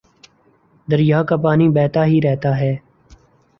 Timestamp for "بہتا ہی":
1.69-2.19